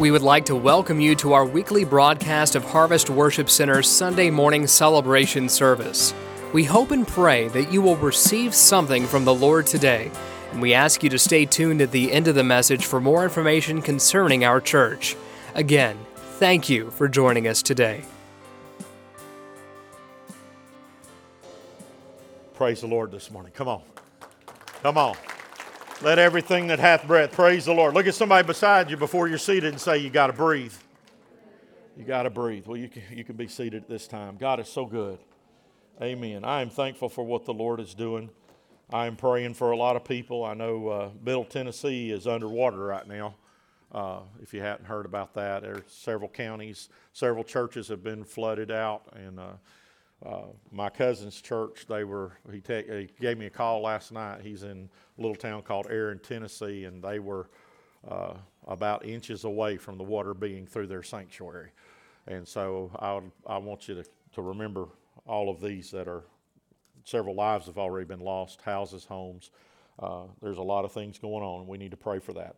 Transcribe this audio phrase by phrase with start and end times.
[0.00, 4.30] We would like to welcome you to our weekly broadcast of Harvest Worship Center's Sunday
[4.30, 6.14] morning celebration service.
[6.54, 10.10] We hope and pray that you will receive something from the Lord today,
[10.52, 13.24] and we ask you to stay tuned at the end of the message for more
[13.24, 15.16] information concerning our church.
[15.54, 15.98] Again,
[16.38, 18.02] thank you for joining us today.
[22.54, 23.52] Praise the Lord this morning.
[23.54, 23.82] Come on.
[24.82, 25.14] Come on.
[26.02, 27.92] Let everything that hath breath praise the Lord.
[27.92, 30.72] Look at somebody beside you before you're seated and say, You got to breathe.
[31.94, 32.66] You got to breathe.
[32.66, 34.38] Well, you can, you can be seated at this time.
[34.38, 35.18] God is so good.
[36.00, 36.42] Amen.
[36.42, 38.30] I am thankful for what the Lord is doing.
[38.88, 40.42] I am praying for a lot of people.
[40.42, 43.34] I know uh, Middle Tennessee is underwater right now.
[43.92, 48.70] Uh, if you hadn't heard about that, there's several counties, several churches have been flooded
[48.70, 49.52] out, and uh,
[50.24, 54.42] uh, my cousin's church, they were, he, te- he gave me a call last night.
[54.42, 54.88] He's in
[55.18, 57.48] a little town called Erin, Tennessee, and they were
[58.06, 58.34] uh,
[58.66, 61.70] about inches away from the water being through their sanctuary.
[62.26, 64.88] And so I, I want you to, to remember
[65.26, 66.24] all of these that are,
[67.04, 69.50] several lives have already been lost, houses, homes.
[69.98, 71.66] Uh, there's a lot of things going on.
[71.66, 72.56] We need to pray for that.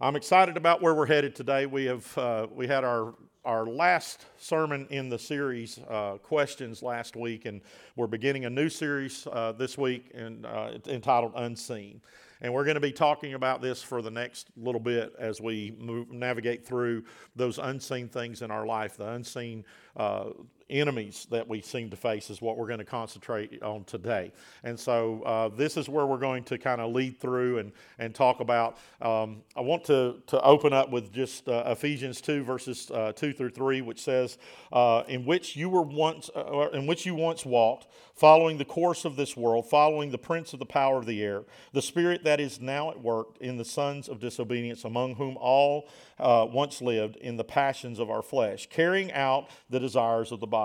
[0.00, 1.66] I'm excited about where we're headed today.
[1.66, 3.14] We have uh, we had our
[3.48, 7.62] our last sermon in the series, uh, questions, last week, and
[7.96, 12.02] we're beginning a new series uh, this week and, uh, entitled Unseen.
[12.42, 15.74] And we're going to be talking about this for the next little bit as we
[15.78, 17.04] move, navigate through
[17.36, 19.64] those unseen things in our life, the unseen
[19.96, 20.26] uh,
[20.70, 24.32] enemies that we seem to face is what we're going to concentrate on today.
[24.64, 28.14] And so uh, this is where we're going to kind of lead through and, and
[28.14, 28.78] talk about.
[29.00, 33.32] Um, I want to, to open up with just uh, Ephesians 2, verses uh, 2
[33.32, 34.38] through 3, which says,
[34.72, 39.04] uh, In which you were once, uh, in which you once walked, following the course
[39.04, 42.40] of this world, following the prince of the power of the air, the spirit that
[42.40, 45.88] is now at work in the sons of disobedience, among whom all
[46.18, 50.46] uh, once lived in the passions of our flesh, carrying out the desires of the
[50.46, 50.57] body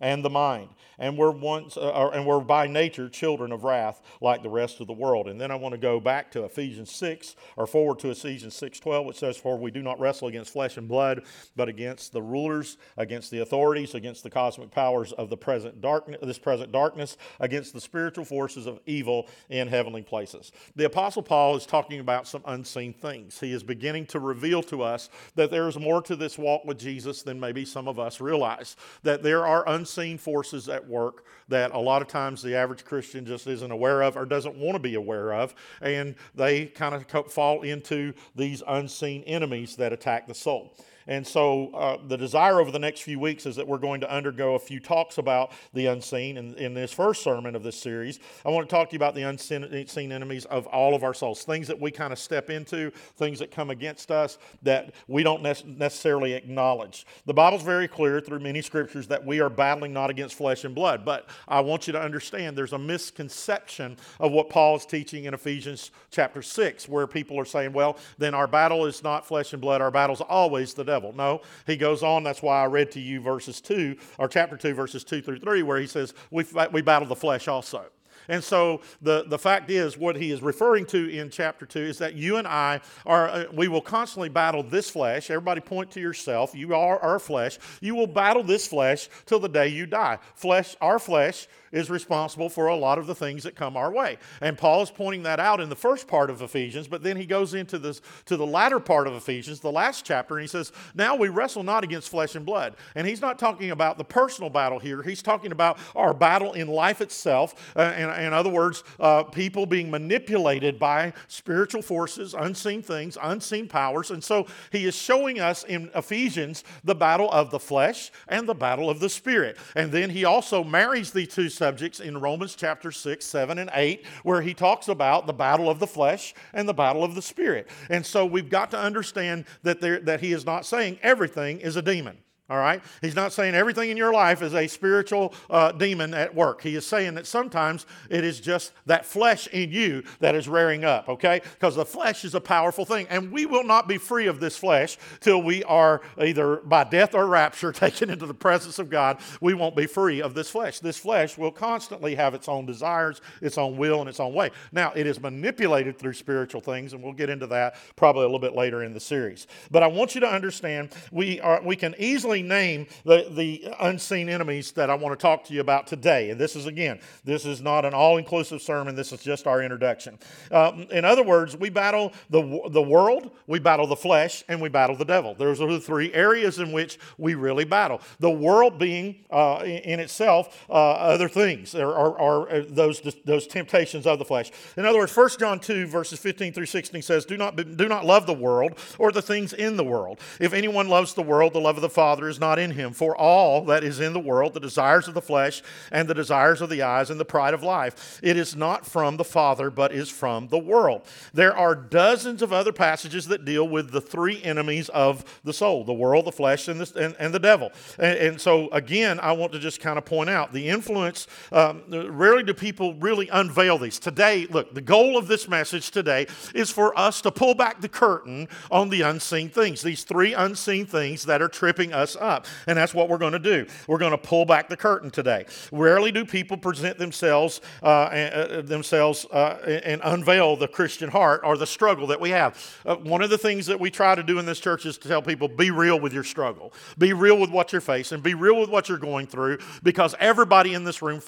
[0.00, 0.68] and the mind,
[0.98, 4.86] and we're once uh, and we're by nature children of wrath like the rest of
[4.86, 5.28] the world.
[5.28, 8.78] And then I want to go back to Ephesians six or forward to Ephesians six
[8.78, 11.22] twelve, which says, "For we do not wrestle against flesh and blood,
[11.56, 16.18] but against the rulers, against the authorities, against the cosmic powers of the present darkness,
[16.22, 21.56] this present darkness, against the spiritual forces of evil in heavenly places." The Apostle Paul
[21.56, 23.40] is talking about some unseen things.
[23.40, 27.22] He is beginning to reveal to us that there's more to this walk with Jesus
[27.22, 28.76] than maybe some of us realize.
[29.02, 33.24] That there are unseen forces at work that a lot of times the average Christian
[33.24, 35.54] just isn't aware of or doesn't want to be aware of.
[35.80, 40.74] And they kind of fall into these unseen enemies that attack the soul.
[41.08, 44.14] And so uh, the desire over the next few weeks is that we're going to
[44.14, 46.36] undergo a few talks about the unseen.
[46.36, 49.14] And in this first sermon of this series, I want to talk to you about
[49.14, 52.90] the unseen enemies of all of our souls, things that we kind of step into,
[53.16, 57.06] things that come against us that we don't necessarily acknowledge.
[57.24, 60.74] The Bible's very clear through many scriptures that we are battling not against flesh and
[60.74, 61.06] blood.
[61.06, 65.32] But I want you to understand there's a misconception of what Paul is teaching in
[65.32, 69.62] Ephesians chapter 6, where people are saying, well, then our battle is not flesh and
[69.62, 72.22] blood, our battle's always the devil No, he goes on.
[72.22, 75.62] That's why I read to you verses 2, or chapter 2, verses 2 through 3,
[75.62, 77.86] where he says, We, we battle the flesh also.
[78.28, 81.98] And so the, the fact is, what he is referring to in chapter 2 is
[81.98, 85.30] that you and I are, uh, we will constantly battle this flesh.
[85.30, 86.54] Everybody point to yourself.
[86.54, 87.58] You are our flesh.
[87.80, 90.18] You will battle this flesh till the day you die.
[90.34, 94.18] Flesh, our flesh is responsible for a lot of the things that come our way.
[94.40, 97.26] And Paul is pointing that out in the first part of Ephesians, but then he
[97.26, 100.72] goes into this to the latter part of Ephesians, the last chapter, and he says,
[100.94, 102.76] Now we wrestle not against flesh and blood.
[102.94, 106.68] And he's not talking about the personal battle here, he's talking about our battle in
[106.68, 107.72] life itself.
[107.76, 113.68] Uh, in, in other words, uh, people being manipulated by spiritual forces, unseen things, unseen
[113.68, 114.10] powers.
[114.10, 118.54] And so he is showing us in Ephesians the battle of the flesh and the
[118.54, 119.56] battle of the spirit.
[119.74, 124.06] And then he also marries the two subjects in Romans chapter 6, 7, and 8,
[124.22, 127.68] where he talks about the battle of the flesh and the battle of the spirit.
[127.90, 131.76] And so we've got to understand that, there, that he is not saying everything is
[131.76, 132.16] a demon.
[132.50, 132.82] All right?
[133.02, 136.62] He's not saying everything in your life is a spiritual uh, demon at work.
[136.62, 140.82] He is saying that sometimes it is just that flesh in you that is rearing
[140.82, 141.42] up, okay?
[141.52, 143.06] Because the flesh is a powerful thing.
[143.10, 147.14] And we will not be free of this flesh till we are either by death
[147.14, 149.18] or rapture taken into the presence of God.
[149.42, 150.78] We won't be free of this flesh.
[150.80, 154.52] This flesh will constantly have its own desires, its own will, and its own way.
[154.72, 158.38] Now, it is manipulated through spiritual things, and we'll get into that probably a little
[158.38, 159.46] bit later in the series.
[159.70, 164.28] But I want you to understand we, are, we can easily name the, the unseen
[164.28, 166.30] enemies that I want to talk to you about today.
[166.30, 169.62] And this is, again, this is not an all inclusive sermon, this is just our
[169.62, 170.18] introduction.
[170.50, 174.68] Um, in other words, we battle the, the world, we battle the flesh, and we
[174.68, 175.34] battle the devil.
[175.34, 178.00] Those are the three areas in which we really battle.
[178.20, 183.46] The world being uh, in itself uh, other things, or, or, or, uh, those, those
[183.46, 184.50] temptations of the flesh.
[184.76, 188.04] In other words, 1 John 2, verses 15 through 16 says, Do not, do not
[188.04, 190.20] love the world or the things in the world.
[190.40, 192.92] If anyone loves the world, the love of the Father is not in him.
[192.92, 196.60] For all that is in the world, the desires of the flesh and the desires
[196.60, 199.92] of the eyes and the pride of life, it is not from the Father, but
[199.92, 201.02] is from the world.
[201.32, 205.84] There are dozens of other passages that deal with the three enemies of the soul
[205.84, 207.72] the world, the flesh, and the, and, and the devil.
[207.98, 211.26] And, and, so, again, I want to just kind of point out the influence.
[211.50, 213.98] Um, rarely do people really unveil these.
[213.98, 217.88] Today, look, the goal of this message today is for us to pull back the
[217.88, 222.46] curtain on the unseen things, these three unseen things that are tripping us up.
[222.66, 223.66] And that's what we're going to do.
[223.86, 225.46] We're going to pull back the curtain today.
[225.72, 231.56] Rarely do people present themselves, uh, uh, themselves uh, and unveil the Christian heart or
[231.56, 232.80] the struggle that we have.
[232.84, 235.08] Uh, one of the things that we try to do in this church is to
[235.08, 238.58] tell people be real with your struggle, be real with what you're facing, be real
[238.58, 241.20] with what you're going through, because everybody in this room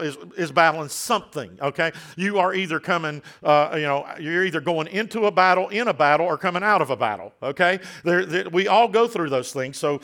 [0.00, 1.58] is, is battling something.
[1.60, 5.88] Okay, you are either coming, uh, you know, you're either going into a battle, in
[5.88, 7.32] a battle, or coming out of a battle.
[7.42, 10.00] Okay, there, we all go through those things, so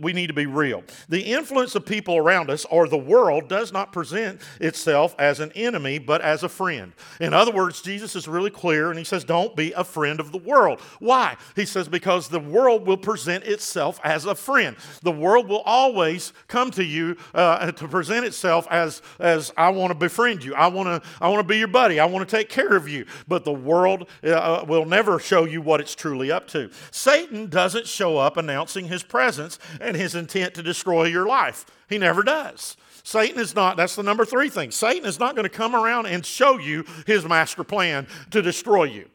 [0.00, 0.82] we need to be real.
[1.08, 5.52] The influence of people around us or the world does not present itself as an
[5.54, 6.92] enemy, but as a friend.
[7.20, 10.32] In other words, Jesus is really clear, and he says, "Don't be a friend of
[10.32, 11.36] the world." Why?
[11.56, 14.76] He says, "Because the world will present itself as a friend.
[15.02, 19.90] The world will always come to you uh, to present itself as as I want
[19.90, 20.54] to befriend you.
[20.54, 22.00] I want to I want to be your buddy.
[22.00, 23.06] I want to take care of you.
[23.26, 26.70] But the world uh, will never show you what it's truly up to.
[26.90, 29.47] Satan doesn't show up announcing his presence
[29.80, 31.64] and his intent to destroy your life.
[31.88, 32.76] He never does.
[33.04, 34.70] Satan is not, that's the number three thing.
[34.70, 38.84] Satan is not going to come around and show you his master plan to destroy
[38.84, 39.08] you.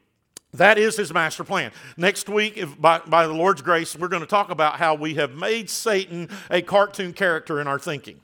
[0.53, 1.71] That is his master plan.
[1.97, 5.15] Next week, if by, by the Lord's grace, we're going to talk about how we
[5.15, 8.19] have made Satan a cartoon character in our thinking.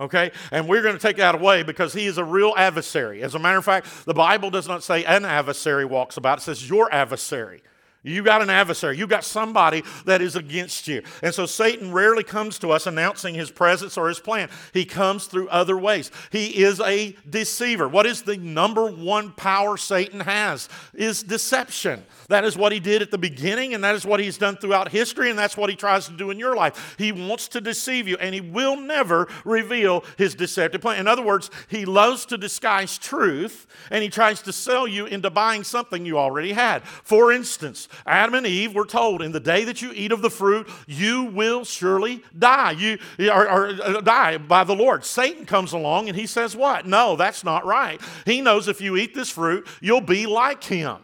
[0.00, 0.32] Okay?
[0.50, 3.22] And we're going to take that away because he is a real adversary.
[3.22, 6.42] As a matter of fact, the Bible does not say an adversary walks about, it
[6.42, 7.62] says your adversary.
[8.06, 8.98] You got an adversary.
[8.98, 11.02] You got somebody that is against you.
[11.22, 14.50] And so Satan rarely comes to us announcing his presence or his plan.
[14.74, 16.10] He comes through other ways.
[16.30, 17.88] He is a deceiver.
[17.88, 20.68] What is the number one power Satan has?
[20.92, 22.04] Is deception.
[22.28, 24.90] That is what he did at the beginning, and that is what he's done throughout
[24.90, 26.96] history, and that's what he tries to do in your life.
[26.98, 31.00] He wants to deceive you, and he will never reveal his deceptive plan.
[31.00, 35.30] In other words, he loves to disguise truth, and he tries to sell you into
[35.30, 36.82] buying something you already had.
[36.82, 40.30] For instance, Adam and Eve were told, in the day that you eat of the
[40.30, 42.72] fruit, you will surely die.
[42.72, 42.98] You
[43.30, 45.04] or uh, die by the Lord.
[45.04, 46.86] Satan comes along and he says, What?
[46.86, 48.00] No, that's not right.
[48.26, 50.98] He knows if you eat this fruit, you'll be like him.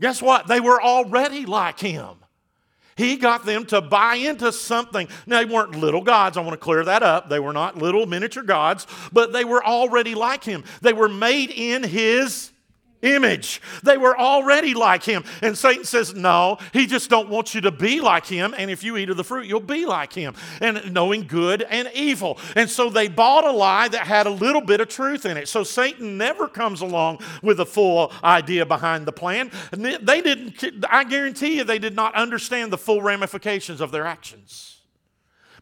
[0.00, 0.46] Guess what?
[0.46, 2.16] They were already like him.
[2.96, 5.08] He got them to buy into something.
[5.26, 6.38] Now, they weren't little gods.
[6.38, 7.28] I want to clear that up.
[7.28, 10.64] They were not little miniature gods, but they were already like him.
[10.80, 12.52] They were made in his
[13.06, 13.60] image.
[13.82, 15.24] They were already like him.
[15.42, 18.54] And Satan says, No, he just don't want you to be like him.
[18.56, 20.34] And if you eat of the fruit, you'll be like him.
[20.60, 22.38] And knowing good and evil.
[22.54, 25.48] And so they bought a lie that had a little bit of truth in it.
[25.48, 29.50] So Satan never comes along with a full idea behind the plan.
[29.72, 34.75] They didn't, I guarantee you, they did not understand the full ramifications of their actions.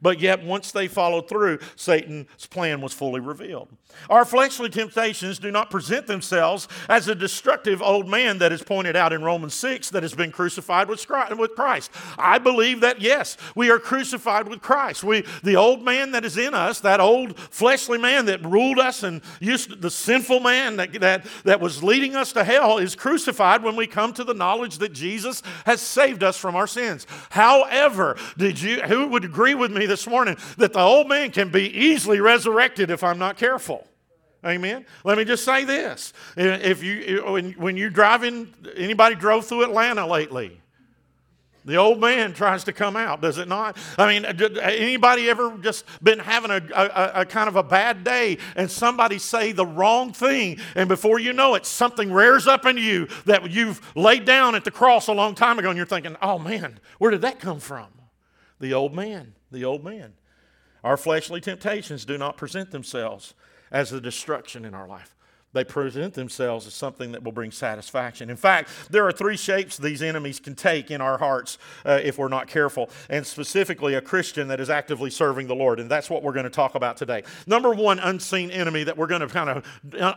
[0.05, 3.71] But yet, once they followed through, Satan's plan was fully revealed.
[4.11, 8.97] Our fleshly temptations do not present themselves as a destructive old man that is pointed
[8.97, 11.07] out in Romans 6 that has been crucified with
[11.57, 11.91] Christ.
[12.19, 15.05] I believe that, yes, we are crucified with Christ.
[15.05, 19.05] We, the old man that is in us, that old fleshly man that ruled us
[19.05, 23.63] and used the sinful man that, that, that was leading us to hell, is crucified
[23.63, 27.07] when we come to the knowledge that Jesus has saved us from our sins.
[27.31, 31.51] However, did you, who would agree with me this morning that the old man can
[31.51, 33.87] be easily resurrected if I'm not careful?
[34.45, 34.85] Amen.
[35.05, 37.23] Let me just say this: if you
[37.57, 40.61] when, you're driving, anybody drove through Atlanta lately?
[41.65, 43.79] The old man tries to come out, does it not?
[43.97, 48.37] I mean, anybody ever just been having a, a, a, kind of a bad day
[48.55, 52.77] and somebody say the wrong thing, and before you know it, something rears up in
[52.77, 56.17] you that you've laid down at the cross a long time ago, and you're thinking,
[56.21, 57.87] oh man, where did that come from?
[58.61, 60.13] The old man, the old man.
[60.83, 63.33] Our fleshly temptations do not present themselves
[63.73, 65.15] as a destruction in our life.
[65.55, 68.29] They present themselves as something that will bring satisfaction.
[68.29, 72.19] In fact, there are three shapes these enemies can take in our hearts uh, if
[72.19, 75.79] we're not careful, and specifically a Christian that is actively serving the Lord.
[75.79, 77.23] And that's what we're going to talk about today.
[77.47, 79.65] Number one unseen enemy that we're going to kind of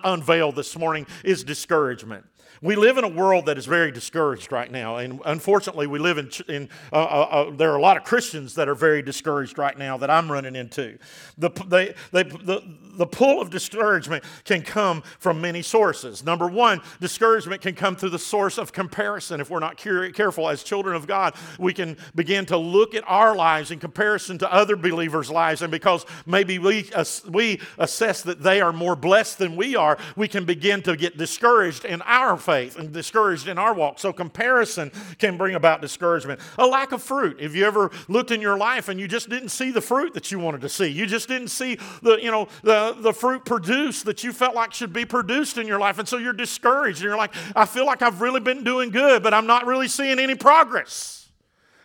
[0.03, 2.25] unveil this morning is discouragement.
[2.61, 6.17] We live in a world that is very discouraged right now, and unfortunately, we live
[6.17, 6.31] in.
[6.47, 9.77] in uh, uh, uh, there are a lot of Christians that are very discouraged right
[9.77, 10.97] now that I'm running into.
[11.37, 12.63] The, they, they, the,
[12.97, 16.23] the pull of discouragement can come from many sources.
[16.23, 19.39] Number one, discouragement can come through the source of comparison.
[19.39, 23.35] If we're not careful as children of God, we can begin to look at our
[23.35, 26.89] lives in comparison to other believers' lives, and because maybe we
[27.29, 31.17] we assess that they are more blessed than we are, we can begin to get
[31.17, 33.99] discouraged in our faith and discouraged in our walk.
[33.99, 34.89] So comparison
[35.19, 36.39] can bring about discouragement.
[36.57, 37.41] A lack of fruit.
[37.41, 40.31] If you ever looked in your life and you just didn't see the fruit that
[40.31, 44.05] you wanted to see, you just didn't see the, you know, the, the fruit produced
[44.05, 45.99] that you felt like should be produced in your life.
[45.99, 49.21] And so you're discouraged and you're like, I feel like I've really been doing good,
[49.23, 51.26] but I'm not really seeing any progress.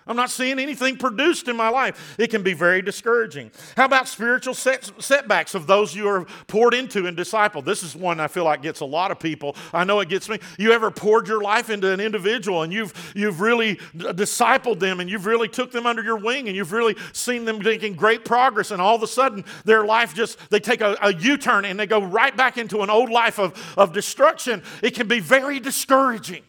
[0.06, 2.16] I'm not seeing anything produced in my life.
[2.18, 3.50] It can be very discouraging.
[3.76, 7.64] How about spiritual set, setbacks of those you are poured into and discipled?
[7.64, 9.56] This is one I feel like gets a lot of people.
[9.72, 10.38] I know it gets me.
[10.58, 15.08] You ever poured your life into an individual and you've you've really discipled them and
[15.08, 18.70] you've really took them under your wing and you've really seen them making great progress
[18.70, 21.86] and all of a sudden their life just they take a a U-turn and they
[21.86, 24.62] go right back into an old life of, of destruction.
[24.82, 26.42] It can be very discouraging.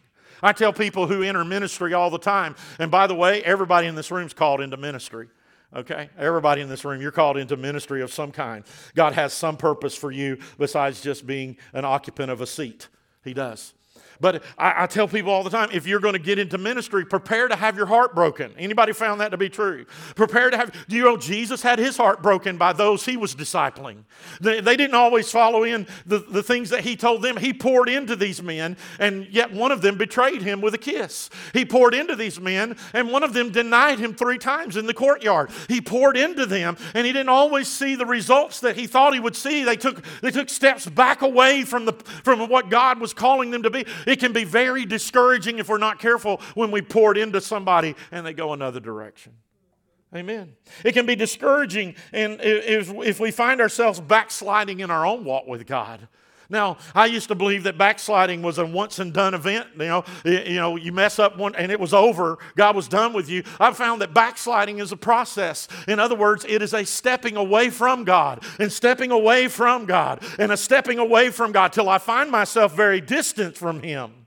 [0.43, 3.95] I tell people who enter ministry all the time, and by the way, everybody in
[3.95, 5.29] this room is called into ministry.
[5.75, 6.09] Okay?
[6.17, 8.63] Everybody in this room, you're called into ministry of some kind.
[8.93, 12.89] God has some purpose for you besides just being an occupant of a seat.
[13.23, 13.73] He does.
[14.19, 17.05] But I, I, tell people all the time, if you're going to get into ministry,
[17.05, 18.53] prepare to have your heart broken.
[18.57, 19.85] Anybody found that to be true?
[20.15, 20.87] Prepare to have.
[20.87, 24.03] Do you know Jesus had his heart broken by those he was discipling?
[24.41, 27.37] They, they didn't always follow in the, the things that he told them.
[27.37, 31.29] He poured into these men, and yet one of them betrayed him with a kiss.
[31.53, 34.93] He poured into these men, and one of them denied him three times in the
[34.93, 35.49] courtyard.
[35.67, 39.19] He poured into them, and he didn't always see the results that he thought he
[39.19, 39.63] would see.
[39.63, 41.93] They took, they took steps back away from, the,
[42.23, 43.85] from what God was calling them to be.
[44.05, 47.95] It can be very discouraging if we're not careful when we pour it into somebody
[48.11, 49.33] and they go another direction.
[50.15, 50.55] Amen.
[50.83, 55.47] It can be discouraging and if, if we find ourselves backsliding in our own walk
[55.47, 56.07] with God.
[56.49, 59.67] Now, I used to believe that backsliding was a once and done event.
[59.77, 62.37] You know, you know, you mess up one and it was over.
[62.55, 63.43] God was done with you.
[63.59, 65.67] I've found that backsliding is a process.
[65.87, 70.23] In other words, it is a stepping away from God and stepping away from God
[70.39, 74.22] and a stepping away from God till I find myself very distant from Him.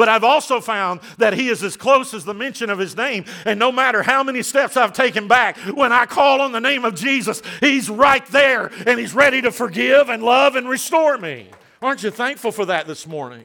[0.00, 3.26] But I've also found that He is as close as the mention of His name.
[3.44, 6.86] And no matter how many steps I've taken back, when I call on the name
[6.86, 11.48] of Jesus, He's right there and He's ready to forgive and love and restore me.
[11.82, 13.44] Aren't you thankful for that this morning?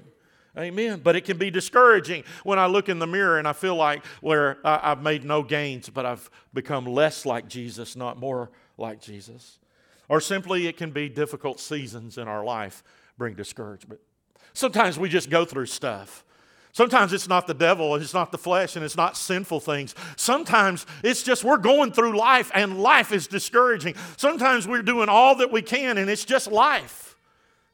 [0.58, 1.02] Amen.
[1.04, 4.06] But it can be discouraging when I look in the mirror and I feel like
[4.22, 9.60] where I've made no gains, but I've become less like Jesus, not more like Jesus.
[10.08, 12.82] Or simply, it can be difficult seasons in our life
[13.18, 14.00] bring discouragement.
[14.54, 16.22] Sometimes we just go through stuff.
[16.76, 19.96] Sometimes it's not the devil, it's not the flesh, and it's not sinful things.
[20.18, 23.96] Sometimes it's just we're going through life and life is discouraging.
[24.18, 27.16] Sometimes we're doing all that we can and it's just life.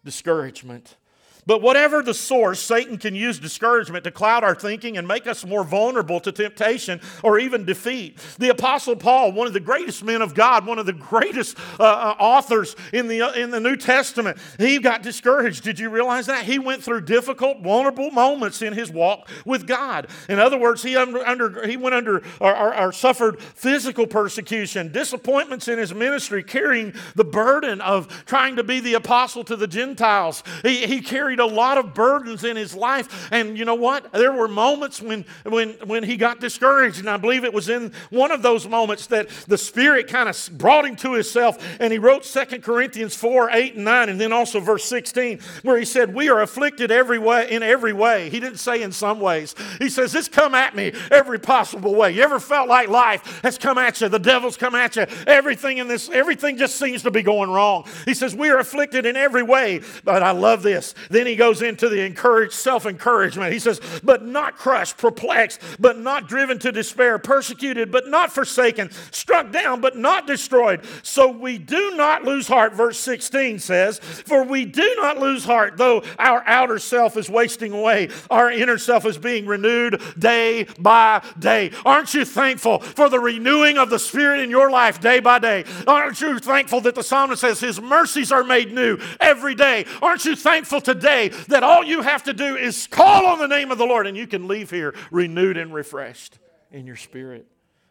[0.06, 0.98] Discouragement.
[1.46, 5.46] But whatever the source, Satan can use discouragement to cloud our thinking and make us
[5.46, 8.18] more vulnerable to temptation or even defeat.
[8.38, 11.84] The Apostle Paul, one of the greatest men of God, one of the greatest uh,
[11.84, 15.64] uh, authors in the, uh, in the New Testament, he got discouraged.
[15.64, 16.46] Did you realize that?
[16.46, 20.08] He went through difficult, vulnerable moments in his walk with God.
[20.30, 24.92] In other words, he, under, under he went under or, or, or suffered physical persecution,
[24.92, 29.68] disappointments in his ministry, carrying the burden of trying to be the apostle to the
[29.68, 30.44] Gentiles.
[30.64, 33.30] He, he carried carried a lot of burdens in his life.
[33.32, 34.12] And you know what?
[34.12, 37.00] There were moments when, when, when he got discouraged.
[37.00, 40.50] And I believe it was in one of those moments that the Spirit kind of
[40.58, 41.58] brought him to himself.
[41.80, 45.78] And he wrote Second Corinthians 4 8 and 9, and then also verse 16, where
[45.78, 48.30] he said, We are afflicted every way, in every way.
[48.30, 49.56] He didn't say in some ways.
[49.80, 52.12] He says, It's come at me every possible way.
[52.12, 54.10] You ever felt like life has come at you?
[54.10, 55.06] The devil's come at you.
[55.28, 57.88] Everything in this, everything just seems to be going wrong.
[58.06, 59.82] He says, We are afflicted in every way.
[60.04, 60.94] But I love this.
[61.10, 63.54] Then Then he goes into the encourage, self encouragement.
[63.54, 68.90] He says, But not crushed, perplexed, but not driven to despair, persecuted, but not forsaken,
[69.12, 70.84] struck down, but not destroyed.
[71.04, 75.78] So we do not lose heart, verse 16 says, For we do not lose heart,
[75.78, 81.24] though our outer self is wasting away, our inner self is being renewed day by
[81.38, 81.70] day.
[81.86, 85.66] Aren't you thankful for the renewing of the Spirit in your life day by day?
[85.86, 89.86] Aren't you thankful that the psalmist says his mercies are made new every day?
[90.02, 91.11] Aren't you thankful today
[91.48, 94.18] that all you have to do is call on the name of the Lord and
[94.18, 96.40] you can leave here renewed and refreshed
[96.72, 97.48] in your spirit?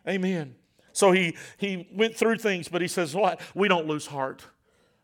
[0.09, 0.55] Amen.
[0.93, 3.41] So he, he went through things, but he says, What?
[3.55, 4.45] We don't lose heart.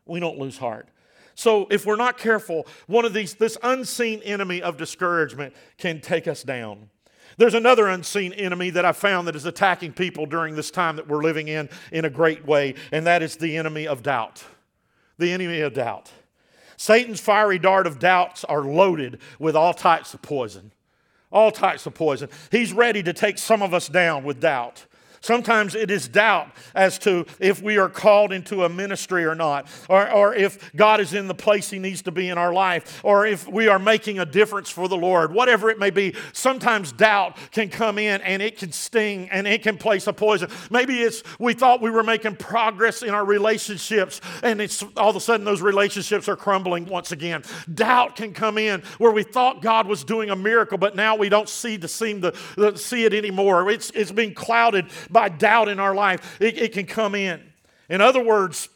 [0.05, 0.89] We don't lose heart.
[1.35, 6.27] So if we're not careful, one of these, this unseen enemy of discouragement can take
[6.27, 6.89] us down.
[7.37, 11.07] There's another unseen enemy that I found that is attacking people during this time that
[11.07, 14.43] we're living in in a great way, and that is the enemy of doubt.
[15.19, 16.11] The enemy of doubt.
[16.77, 20.71] Satan's fiery dart of doubts are loaded with all types of poison.
[21.31, 22.29] All types of poison.
[22.51, 24.85] He's ready to take some of us down with doubt.
[25.27, 29.67] Sometimes it is doubt as to if we are called into a ministry or not,
[29.89, 33.01] or, or if God is in the place He needs to be in our life,
[33.03, 35.33] or if we are making a difference for the Lord.
[35.33, 39.63] Whatever it may be, sometimes doubt can come in and it can sting and it
[39.63, 40.49] can place a poison.
[40.71, 45.17] Maybe it's we thought we were making progress in our relationships, and it's all of
[45.17, 47.43] a sudden those relationships are crumbling once again.
[47.73, 51.27] Doubt can come in where we thought God was doing a miracle, but now we
[51.27, 53.69] don't see to seem to, see it anymore.
[53.69, 54.85] It's, it's being clouded
[55.37, 57.41] doubt in our life, it, it can come in.
[57.89, 58.69] In other words,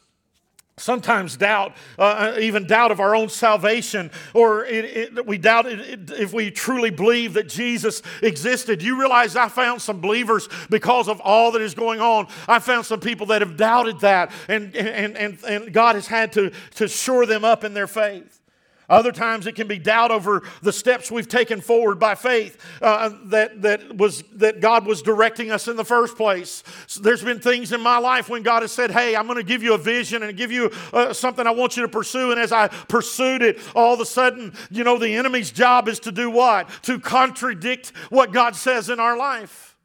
[0.78, 5.66] Sometimes doubt, uh, uh even doubt of our own salvation, or it, it, we doubt
[5.66, 8.82] it, if we truly believe that Jesus existed.
[8.82, 12.26] You realize I found some believers because of all that is going on.
[12.48, 16.32] I found some people that have doubted that, and, and, and, and God has had
[16.32, 18.41] to, to shore them up in their faith.
[18.88, 23.10] Other times it can be doubt over the steps we've taken forward by faith uh,
[23.26, 26.62] that, that, was, that God was directing us in the first place.
[26.88, 29.44] So there's been things in my life when God has said, Hey, I'm going to
[29.44, 32.32] give you a vision and give you uh, something I want you to pursue.
[32.32, 36.00] And as I pursued it, all of a sudden, you know, the enemy's job is
[36.00, 36.68] to do what?
[36.82, 39.76] To contradict what God says in our life.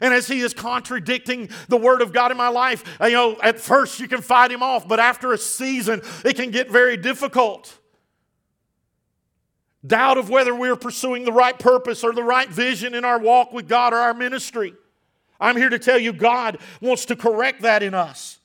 [0.00, 3.58] And as he is contradicting the word of God in my life, you know, at
[3.58, 7.78] first you can fight him off, but after a season, it can get very difficult
[9.86, 13.52] doubt of whether we're pursuing the right purpose or the right vision in our walk
[13.52, 14.74] with God or our ministry.
[15.40, 18.35] I'm here to tell you God wants to correct that in us.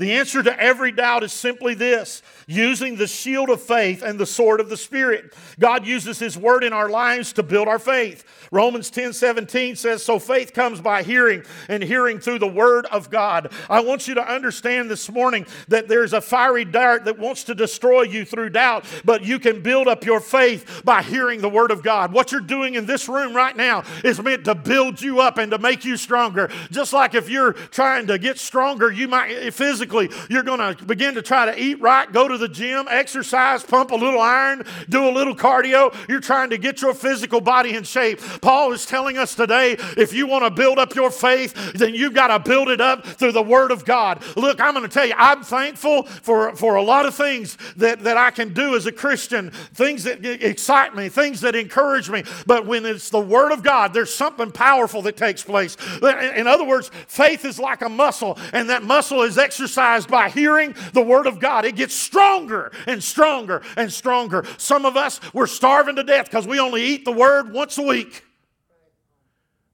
[0.00, 4.24] The answer to every doubt is simply this using the shield of faith and the
[4.24, 5.34] sword of the Spirit.
[5.58, 8.24] God uses His word in our lives to build our faith.
[8.50, 13.10] Romans 10 17 says, So faith comes by hearing, and hearing through the word of
[13.10, 13.52] God.
[13.68, 17.54] I want you to understand this morning that there's a fiery dart that wants to
[17.54, 21.70] destroy you through doubt, but you can build up your faith by hearing the word
[21.70, 22.10] of God.
[22.10, 25.50] What you're doing in this room right now is meant to build you up and
[25.50, 26.50] to make you stronger.
[26.70, 29.89] Just like if you're trying to get stronger, you might physically
[30.28, 33.90] you're going to begin to try to eat right, go to the gym, exercise, pump
[33.90, 35.94] a little iron, do a little cardio.
[36.08, 38.20] You're trying to get your physical body in shape.
[38.40, 42.14] Paul is telling us today if you want to build up your faith, then you've
[42.14, 44.22] got to build it up through the Word of God.
[44.36, 48.00] Look, I'm going to tell you, I'm thankful for, for a lot of things that,
[48.00, 52.24] that I can do as a Christian, things that excite me, things that encourage me.
[52.46, 55.76] But when it's the Word of God, there's something powerful that takes place.
[56.02, 60.28] In other words, faith is like a muscle, and that muscle is exercised exercised by
[60.28, 61.64] hearing the Word of God.
[61.64, 64.44] It gets stronger and stronger and stronger.
[64.58, 67.82] Some of us, we're starving to death because we only eat the Word once a
[67.82, 68.24] week.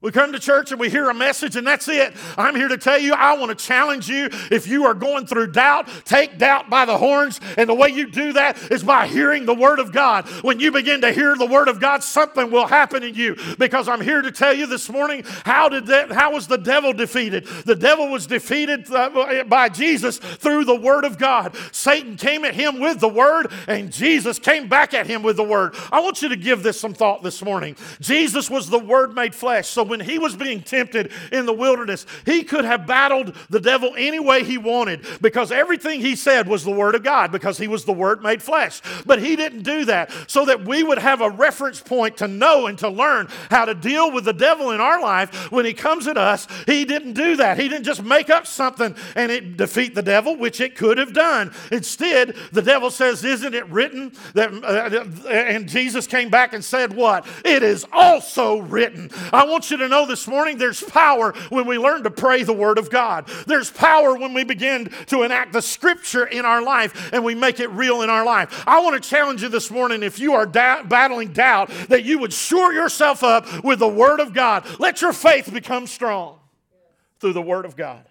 [0.07, 2.13] We come to church and we hear a message and that's it.
[2.37, 4.29] I'm here to tell you, I want to challenge you.
[4.49, 7.41] If you are going through doubt, take doubt by the horns.
[7.57, 10.25] And the way you do that is by hearing the Word of God.
[10.45, 13.35] When you begin to hear the Word of God, something will happen in you.
[13.59, 16.93] Because I'm here to tell you this morning, how did that, how was the devil
[16.93, 17.45] defeated?
[17.65, 21.53] The devil was defeated uh, by Jesus through the Word of God.
[21.73, 25.43] Satan came at him with the Word, and Jesus came back at him with the
[25.43, 25.75] Word.
[25.91, 27.75] I want you to give this some thought this morning.
[27.99, 29.67] Jesus was the Word made flesh.
[29.67, 33.93] So when he was being tempted in the wilderness, he could have battled the devil
[33.97, 37.67] any way he wanted because everything he said was the Word of God because he
[37.67, 38.81] was the Word made flesh.
[39.05, 42.67] But he didn't do that so that we would have a reference point to know
[42.67, 46.07] and to learn how to deal with the devil in our life when he comes
[46.07, 46.47] at us.
[46.65, 47.59] He didn't do that.
[47.59, 51.13] He didn't just make up something and it defeat the devil, which it could have
[51.13, 51.53] done.
[51.71, 56.93] Instead, the devil says, Isn't it written that, uh, and Jesus came back and said,
[56.93, 57.25] What?
[57.45, 59.09] It is also written.
[59.31, 62.43] I want you you to know this morning there's power when we learn to pray
[62.43, 63.27] the Word of God.
[63.45, 67.59] There's power when we begin to enact the Scripture in our life and we make
[67.59, 68.63] it real in our life.
[68.67, 72.19] I want to challenge you this morning if you are da- battling doubt, that you
[72.19, 74.65] would shore yourself up with the Word of God.
[74.79, 76.39] Let your faith become strong
[77.19, 78.03] through the Word of God.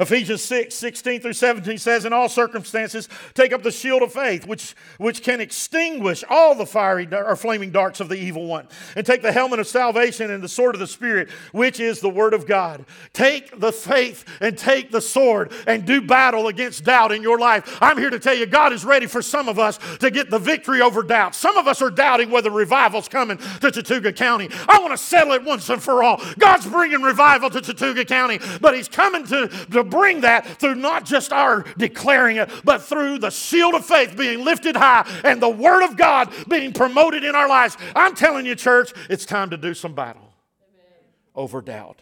[0.00, 4.46] Ephesians 6, 16 through 17 says, In all circumstances, take up the shield of faith,
[4.46, 8.68] which, which can extinguish all the fiery or flaming darts of the evil one.
[8.96, 12.08] And take the helmet of salvation and the sword of the Spirit, which is the
[12.08, 12.84] word of God.
[13.12, 17.78] Take the faith and take the sword and do battle against doubt in your life.
[17.80, 20.38] I'm here to tell you, God is ready for some of us to get the
[20.38, 21.34] victory over doubt.
[21.34, 24.48] Some of us are doubting whether revival's coming to Chattooga County.
[24.68, 26.20] I want to settle it once and for all.
[26.38, 29.48] God's bringing revival to Chattooga County, but He's coming to,
[29.82, 34.16] to bring that through not just our declaring it, but through the shield of faith
[34.16, 37.76] being lifted high and the Word of God being promoted in our lives.
[37.94, 40.32] I'm telling you, church, it's time to do some battle
[40.72, 40.92] Amen.
[41.34, 42.00] over doubt.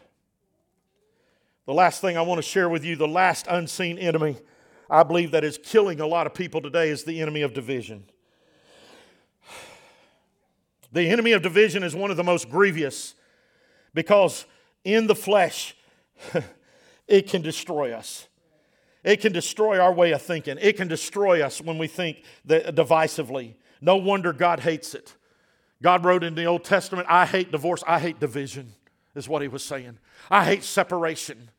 [1.67, 4.37] The last thing I want to share with you, the last unseen enemy
[4.91, 8.05] I believe that is killing a lot of people today is the enemy of division.
[10.93, 13.15] The enemy of division is one of the most grievous
[13.95, 14.45] because
[14.83, 15.77] in the flesh,
[17.11, 18.29] it can destroy us.
[19.03, 20.57] It can destroy our way of thinking.
[20.61, 23.55] It can destroy us when we think divisively.
[23.81, 25.17] No wonder God hates it.
[25.83, 28.75] God wrote in the Old Testament, I hate divorce, I hate division,
[29.15, 29.99] is what he was saying.
[30.31, 31.51] I hate separation.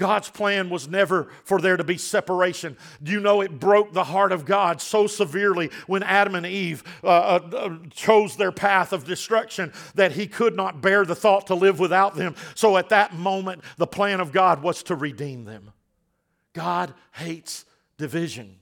[0.00, 2.78] God's plan was never for there to be separation.
[3.02, 6.82] Do you know it broke the heart of God so severely when Adam and Eve
[7.04, 11.48] uh, uh, uh, chose their path of destruction that he could not bear the thought
[11.48, 12.34] to live without them?
[12.54, 15.70] So at that moment, the plan of God was to redeem them.
[16.54, 17.66] God hates
[17.98, 18.59] division.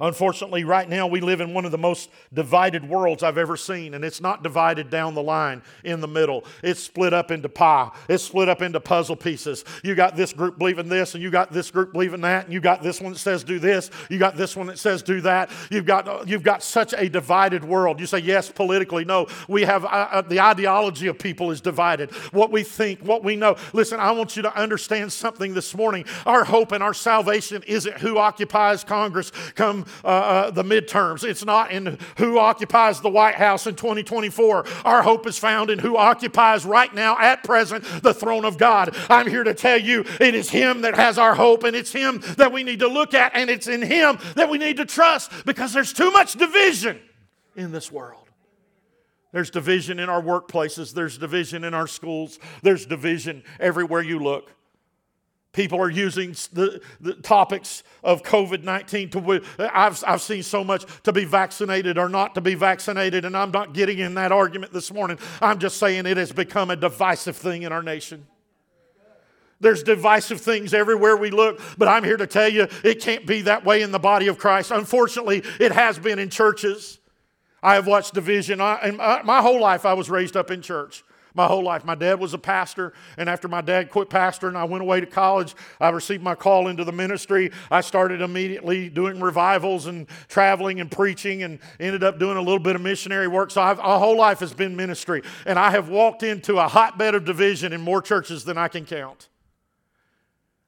[0.00, 3.94] Unfortunately, right now we live in one of the most divided worlds I've ever seen,
[3.94, 6.44] and it's not divided down the line in the middle.
[6.62, 9.64] It's split up into pie, it's split up into puzzle pieces.
[9.84, 12.60] You got this group believing this, and you got this group believing that, and you
[12.60, 15.50] got this one that says do this, you got this one that says do that.
[15.70, 18.00] You've got, you've got such a divided world.
[18.00, 19.04] You say, yes, politically.
[19.04, 22.10] No, we have uh, uh, the ideology of people is divided.
[22.32, 23.56] What we think, what we know.
[23.72, 26.04] Listen, I want you to understand something this morning.
[26.24, 31.24] Our hope and our salvation isn't who occupies Congress come uh, uh, the midterms.
[31.24, 34.66] It's not in who occupies the White House in 2024.
[34.84, 38.96] Our hope is found in who occupies right now, at present, the throne of God.
[39.08, 42.22] I'm here to tell you it is Him that has our hope, and it's Him
[42.36, 45.32] that we need to look at, and it's in Him that we need to trust
[45.44, 47.00] because there's too much division
[47.56, 48.28] in this world.
[49.32, 50.92] There's division in our workplaces.
[50.92, 52.38] There's division in our schools.
[52.62, 54.52] There's division everywhere you look.
[55.52, 60.84] People are using the, the topics of COVID 19 to, I've, I've seen so much
[61.02, 64.72] to be vaccinated or not to be vaccinated, and I'm not getting in that argument
[64.72, 65.18] this morning.
[65.42, 68.26] I'm just saying it has become a divisive thing in our nation.
[69.58, 73.42] There's divisive things everywhere we look, but I'm here to tell you it can't be
[73.42, 74.70] that way in the body of Christ.
[74.70, 77.00] Unfortunately, it has been in churches.
[77.60, 78.60] I have watched division.
[78.60, 81.02] I, my, my whole life, I was raised up in church
[81.40, 81.86] my whole life.
[81.86, 85.06] My dad was a pastor, and after my dad quit pastoring, I went away to
[85.06, 85.54] college.
[85.80, 87.50] I received my call into the ministry.
[87.70, 92.58] I started immediately doing revivals and traveling and preaching, and ended up doing a little
[92.58, 93.50] bit of missionary work.
[93.50, 97.14] So I've, my whole life has been ministry, and I have walked into a hotbed
[97.14, 99.30] of division in more churches than I can count.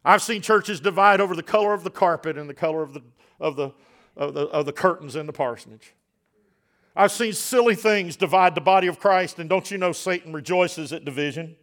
[0.07, 3.03] I've seen churches divide over the color of the carpet and the color of the,
[3.39, 3.73] of the,
[4.17, 5.93] of the, of the curtains in the parsonage.
[6.95, 10.93] I've seen silly things divide the body of Christ, and don't you know Satan rejoices
[10.93, 11.57] at division?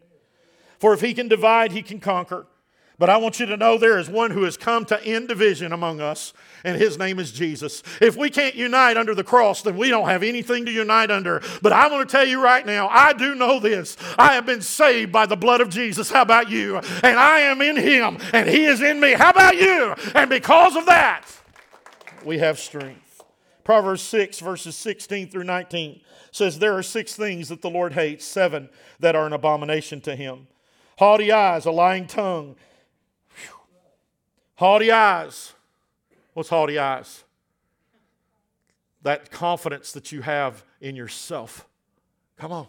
[0.80, 2.48] For if he can divide, he can conquer.
[2.98, 5.72] But I want you to know there is one who has come to end division
[5.72, 6.34] among us,
[6.65, 7.82] and his name is Jesus.
[8.02, 11.42] If we can't unite under the cross, then we don't have anything to unite under.
[11.62, 13.96] But I want to tell you right now, I do know this.
[14.18, 16.12] I have been saved by the blood of Jesus.
[16.12, 16.76] How about you?
[16.76, 19.13] And I am in him, and he is in me.
[19.13, 19.96] How about you?
[20.13, 21.24] And because of that,
[22.26, 23.09] we have strength.
[23.69, 26.01] Proverbs 6, verses 16 through 19
[26.32, 28.67] says, There are six things that the Lord hates, seven
[28.99, 30.47] that are an abomination to him
[30.97, 32.55] haughty eyes, a lying tongue.
[33.29, 33.60] Whew.
[34.55, 35.53] Haughty eyes.
[36.34, 37.23] What's haughty eyes?
[39.03, 41.67] That confidence that you have in yourself.
[42.39, 42.67] Come on.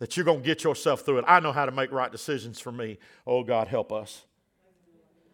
[0.00, 1.24] That you're going to get yourself through it.
[1.28, 2.98] I know how to make right decisions for me.
[3.28, 4.24] Oh, God, help us.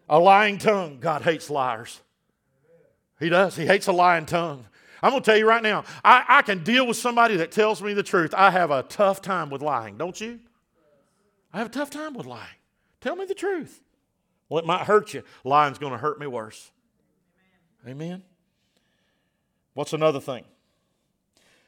[0.07, 0.99] A lying tongue.
[0.99, 1.99] God hates liars.
[3.21, 3.55] He does.
[3.55, 4.65] He hates a lying tongue.
[5.03, 7.81] I'm going to tell you right now, I, I can deal with somebody that tells
[7.81, 8.33] me the truth.
[8.35, 10.39] I have a tough time with lying, don't you?
[11.53, 12.47] I have a tough time with lying.
[12.99, 13.81] Tell me the truth.
[14.49, 15.23] Well, it might hurt you.
[15.43, 16.71] Lying's going to hurt me worse.
[17.87, 18.23] Amen.
[19.73, 20.43] What's another thing?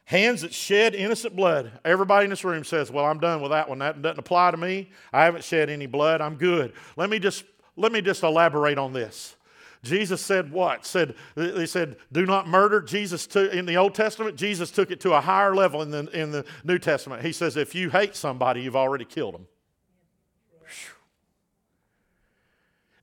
[0.06, 1.72] Hands that shed innocent blood.
[1.86, 3.80] Everybody in this room says, Well, I'm done with that one.
[3.80, 4.92] That doesn't apply to me.
[5.13, 6.20] I haven't shed any blood.
[6.20, 6.74] I'm good.
[6.98, 7.46] Let me just
[7.78, 9.36] let me just elaborate on this.
[9.84, 10.86] Jesus said what?
[10.86, 14.38] Said they said, "Do not murder." Jesus took in the Old Testament.
[14.38, 17.22] Jesus took it to a higher level in the in the New Testament.
[17.22, 19.48] He says, "If you hate somebody, you've already killed them."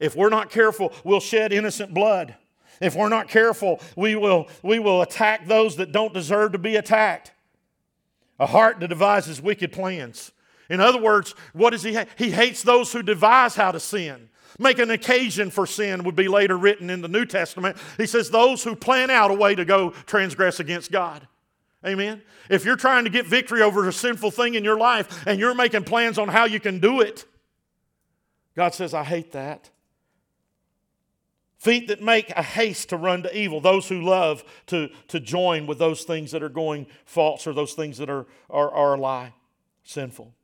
[0.00, 2.34] If we're not careful, we'll shed innocent blood.
[2.80, 6.76] If we're not careful, we will, we will attack those that don't deserve to be
[6.76, 7.32] attacked.
[8.38, 10.32] A heart that devises wicked plans.
[10.70, 12.08] In other words, what does he hate?
[12.16, 14.30] He hates those who devise how to sin.
[14.60, 17.78] Make an occasion for sin would be later written in the New Testament.
[17.96, 21.26] He says, those who plan out a way to go transgress against God.
[21.84, 22.20] Amen.
[22.50, 25.54] If you're trying to get victory over a sinful thing in your life and you're
[25.54, 27.24] making plans on how you can do it,
[28.54, 29.70] God says, I hate that.
[31.56, 35.66] Feet that make a haste to run to evil, those who love to, to join
[35.66, 39.00] with those things that are going false or those things that are, are, are a
[39.00, 39.32] lie,
[39.84, 40.34] sinful.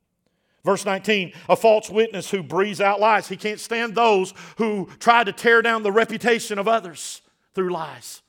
[0.67, 3.29] Verse 19, a false witness who breathes out lies.
[3.29, 7.21] He can't stand those who try to tear down the reputation of others
[7.55, 8.21] through lies.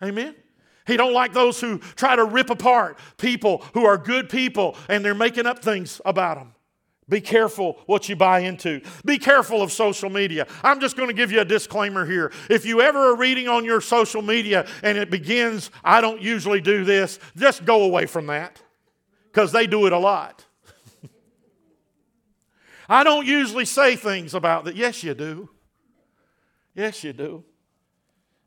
[0.00, 0.36] Amen?
[0.86, 5.04] He don't like those who try to rip apart people who are good people and
[5.04, 6.54] they're making up things about them.
[7.08, 8.80] Be careful what you buy into.
[9.04, 10.46] Be careful of social media.
[10.62, 12.30] I'm just going to give you a disclaimer here.
[12.48, 16.60] If you ever are reading on your social media and it begins, I don't usually
[16.60, 18.62] do this, just go away from that
[19.32, 20.44] because they do it a lot.
[22.88, 24.76] I don't usually say things about that.
[24.76, 25.48] Yes, you do.
[26.74, 27.44] Yes, you do.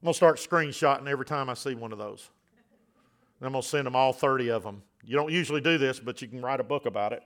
[0.02, 2.30] I'm going to start screenshotting every time I see one of those.
[3.42, 4.84] I'm going to send them all 30 of them.
[5.04, 7.24] You don't usually do this, but you can write a book about it.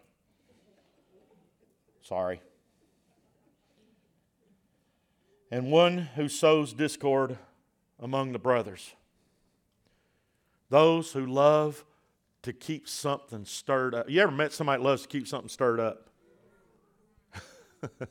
[2.01, 2.41] Sorry.
[5.51, 7.37] And one who sows discord
[7.99, 8.93] among the brothers.
[10.69, 11.85] Those who love
[12.43, 14.09] to keep something stirred up.
[14.09, 16.08] You ever met somebody that loves to keep something stirred up?
[17.99, 18.07] a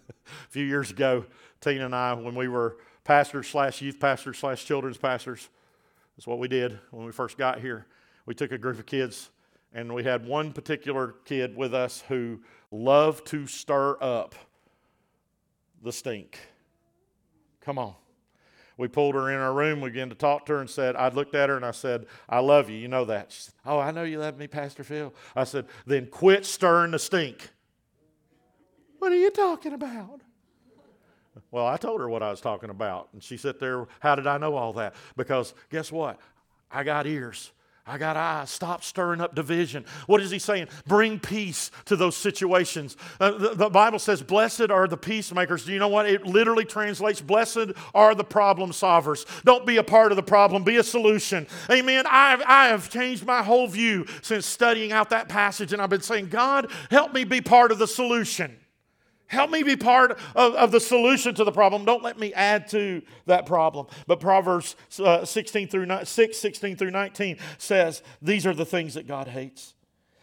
[0.49, 1.25] few years ago,
[1.61, 5.49] Tina and I, when we were pastors slash youth pastors slash children's pastors,
[6.17, 7.87] that's what we did when we first got here.
[8.27, 9.31] We took a group of kids,
[9.73, 14.35] and we had one particular kid with us who love to stir up
[15.83, 16.39] the stink.
[17.61, 17.95] Come on.
[18.77, 21.09] We pulled her in our room, we began to talk to her and said, I
[21.09, 22.77] looked at her and I said, I love you.
[22.77, 23.33] You know that.
[23.33, 25.13] She said, Oh, I know you love me, Pastor Phil.
[25.35, 27.51] I said, then quit stirring the stink.
[28.99, 30.21] What are you talking about?
[31.51, 33.09] Well, I told her what I was talking about.
[33.13, 34.95] And she sat there, How did I know all that?
[35.17, 36.19] Because guess what?
[36.71, 37.53] I got ears.
[37.89, 38.51] I got eyes.
[38.51, 39.87] Stop stirring up division.
[40.07, 40.69] What is he saying?
[40.87, 42.99] Bring peace to those situations.
[43.19, 45.65] Uh, the, the, Bible says, Blessed are the peacemakers.
[45.65, 46.07] Do you know what?
[46.07, 49.25] It literally translates, Blessed are the problem solvers.
[49.45, 51.47] Don't be a part of the problem, be a solution.
[51.71, 52.05] Amen.
[52.07, 56.03] I've, I have changed my whole view since studying out that passage, and I've been
[56.03, 58.55] saying, God, help me be part of the solution.
[59.29, 61.85] Help me be part of, of the solution to the problem.
[61.85, 63.87] Don't let me add to that problem.
[64.07, 69.07] But Proverbs uh, 16 through 6, 16 through 19 says these are the things that
[69.07, 69.75] God hates.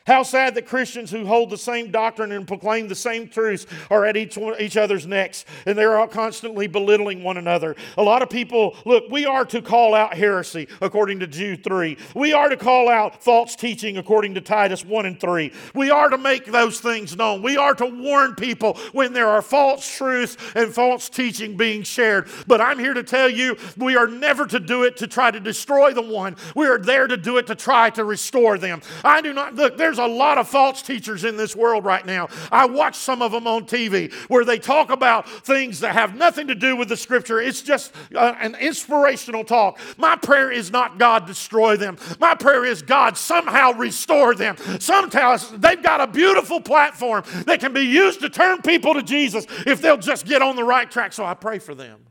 [0.06, 4.06] How sad that Christians who hold the same doctrine and proclaim the same truths are
[4.06, 7.76] at each, one, each other's necks and they're all constantly belittling one another.
[7.98, 11.98] A lot of people, look, we are to call out heresy according to Jude 3.
[12.14, 15.52] We are to call out false teaching according to Titus 1 and 3.
[15.74, 17.42] We are to make those things known.
[17.42, 22.28] We are to warn people when there are false truths and false teaching being shared.
[22.46, 25.40] But I'm here to tell you, we are never to do it to try to
[25.40, 26.36] destroy the one.
[26.56, 28.84] We are there to do it to try to restore them.
[29.04, 32.06] I do not, look, there's there's a lot of false teachers in this world right
[32.06, 32.28] now.
[32.52, 36.48] I watch some of them on TV where they talk about things that have nothing
[36.48, 37.40] to do with the scripture.
[37.40, 39.80] It's just uh, an inspirational talk.
[39.98, 41.98] My prayer is not God destroy them.
[42.20, 44.58] My prayer is God somehow restore them.
[44.80, 49.46] Sometimes they've got a beautiful platform that can be used to turn people to Jesus
[49.66, 51.14] if they'll just get on the right track.
[51.14, 52.02] So I pray for them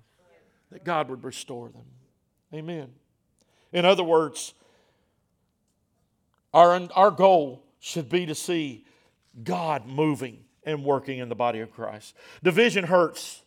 [0.70, 1.84] that God would restore them.
[2.52, 2.92] Amen.
[3.72, 4.54] In other words,
[6.52, 8.82] our, our goal should be to see
[9.42, 12.14] God moving and working in the body of Christ.
[12.42, 13.42] Division hurts.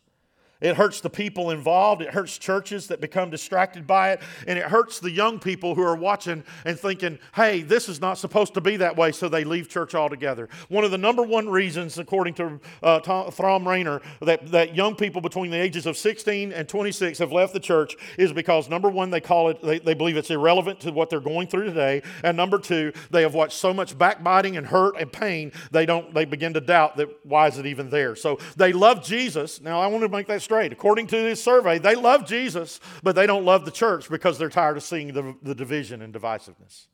[0.59, 2.01] It hurts the people involved.
[2.01, 4.21] It hurts churches that become distracted by it.
[4.47, 8.17] And it hurts the young people who are watching and thinking, hey, this is not
[8.17, 10.49] supposed to be that way, so they leave church altogether.
[10.69, 15.21] One of the number one reasons, according to uh, Thom Rainer, that, that young people
[15.21, 19.09] between the ages of 16 and 26 have left the church is because, number one,
[19.09, 22.01] they call it, they, they believe it's irrelevant to what they're going through today.
[22.23, 26.13] And number two, they have watched so much backbiting and hurt and pain, they don't,
[26.13, 28.15] they begin to doubt that why is it even there?
[28.15, 29.61] So they love Jesus.
[29.61, 30.71] Now, I want to make that straight.
[30.71, 34.47] According to this survey, they love Jesus, but they don't love the church because they're
[34.47, 36.87] tired of seeing the, the division and divisiveness.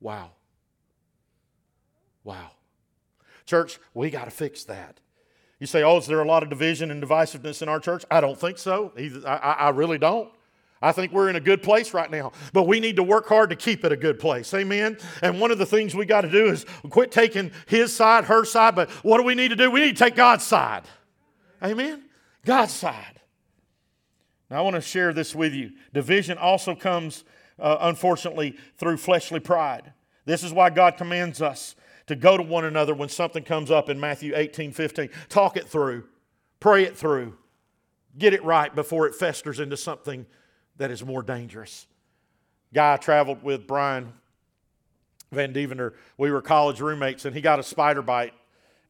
[0.00, 0.32] Wow.
[2.24, 2.50] Wow.
[3.46, 5.00] Church, we got to fix that.
[5.58, 8.04] You say, oh, is there a lot of division and divisiveness in our church?
[8.10, 8.92] I don't think so.
[9.24, 10.28] I, I really don't.
[10.82, 13.48] I think we're in a good place right now, but we need to work hard
[13.48, 14.52] to keep it a good place.
[14.52, 14.98] Amen.
[15.22, 18.44] And one of the things we got to do is quit taking his side, her
[18.44, 19.70] side, but what do we need to do?
[19.70, 20.82] We need to take God's side.
[21.64, 22.04] Amen.
[22.48, 23.20] God's side.
[24.50, 25.72] Now, I want to share this with you.
[25.92, 27.24] Division also comes,
[27.58, 29.92] uh, unfortunately, through fleshly pride.
[30.24, 33.90] This is why God commands us to go to one another when something comes up
[33.90, 35.10] in Matthew 18 15.
[35.28, 36.04] Talk it through,
[36.58, 37.36] pray it through,
[38.16, 40.24] get it right before it festers into something
[40.78, 41.86] that is more dangerous.
[42.72, 44.14] Guy traveled with, Brian
[45.32, 48.32] Van Deventer, we were college roommates, and he got a spider bite.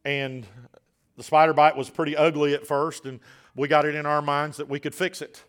[0.05, 0.47] And
[1.17, 3.19] the spider bite was pretty ugly at first, and
[3.59, 5.43] we got it in our minds that we could fix it.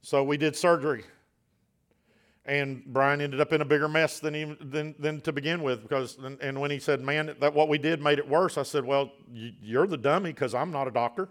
[0.00, 1.04] So we did surgery.
[2.46, 5.82] And Brian ended up in a bigger mess than, he, than, than to begin with.
[5.82, 8.84] Because, and, when he said, Man, that what we did made it worse, I said,
[8.84, 11.28] Well, you're the dummy because I'm not a doctor.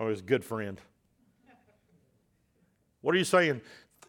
[0.00, 0.80] Oh, he's a good friend.
[3.02, 3.60] What are you saying?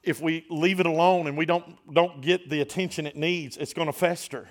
[0.02, 3.74] If we leave it alone and we don't, don't get the attention it needs, it's
[3.74, 4.48] going to fester.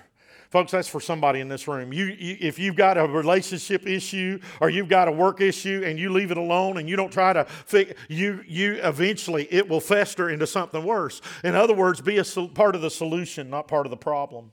[0.57, 1.93] Folks, that's for somebody in this room.
[1.93, 5.99] You, you, if you've got a relationship issue or you've got a work issue and
[5.99, 9.79] you leave it alone and you don't try to fix you, you eventually it will
[9.79, 11.21] fester into something worse.
[11.43, 14.51] In other words, be a part of the solution, not part of the problem.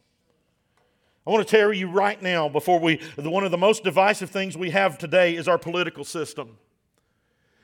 [1.26, 4.58] I want to tell you right now, before we, one of the most divisive things
[4.58, 6.58] we have today is our political system.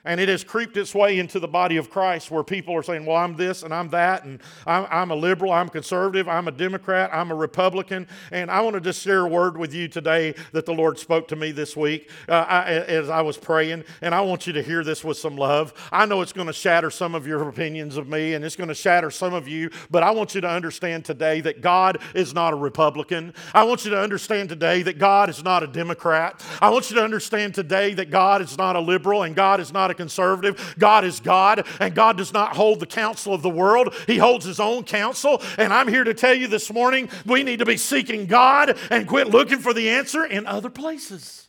[0.05, 3.05] And it has creeped its way into the body of Christ where people are saying,
[3.05, 6.53] Well, I'm this and I'm that, and I'm, I'm, a liberal, I'm conservative, I'm a
[6.53, 8.09] Democrat, I'm a Republican.
[8.31, 11.29] And I want to just share a word with you today that the Lord spoke
[11.29, 13.85] to me this week uh, I, as I was praying.
[14.01, 15.75] And I want you to hear this with some love.
[15.93, 18.69] I know it's going to shatter some of your opinions of me, and it's going
[18.69, 22.33] to shatter some of you, but I want you to understand today that God is
[22.33, 23.35] not a Republican.
[23.55, 26.43] I want you to understand today that God is not a Democrat.
[26.61, 29.73] I want you to understand today that God is not a liberal and God is
[29.73, 30.75] not a conservative.
[30.79, 34.47] God is God, and God does not hold the counsel of the world, He holds
[34.47, 35.43] His own counsel.
[35.59, 39.07] And I'm here to tell you this morning we need to be seeking God and
[39.07, 41.49] quit looking for the answer in other places.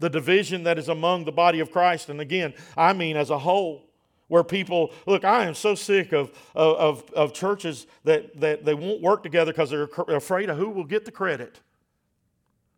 [0.00, 3.38] The division that is among the body of Christ, and again, I mean as a
[3.38, 3.84] whole
[4.28, 9.02] where people look i am so sick of, of, of churches that, that they won't
[9.02, 11.60] work together because they're afraid of who will get the credit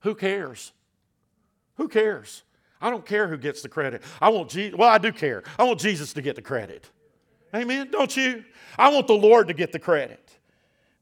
[0.00, 0.72] who cares
[1.76, 2.42] who cares
[2.80, 4.02] I don't care who gets the credit.
[4.20, 4.76] I want Jesus.
[4.76, 5.42] Well, I do care.
[5.58, 6.90] I want Jesus to get the credit.
[7.54, 7.90] Amen.
[7.90, 8.44] Don't you?
[8.76, 10.35] I want the Lord to get the credit.